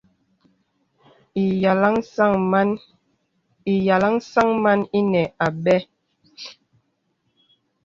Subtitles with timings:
[3.73, 5.77] Ìyàlaŋ sàŋ màn ìnə àbə̀.